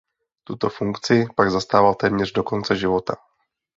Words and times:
Tuto 0.43 0.69
funkci 0.69 1.27
pak 1.35 1.51
zastával 1.51 1.95
téměř 1.95 2.31
do 2.31 2.43
konce 2.43 2.75
života. 2.75 3.15